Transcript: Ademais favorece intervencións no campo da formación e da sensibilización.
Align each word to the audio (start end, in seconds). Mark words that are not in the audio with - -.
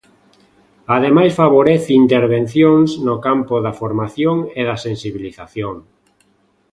Ademais 0.95 1.37
favorece 1.41 1.91
intervencións 2.03 2.89
no 3.07 3.15
campo 3.27 3.55
da 3.65 3.73
formación 3.81 4.37
e 4.59 4.61
da 4.69 4.77
sensibilización. 4.85 5.75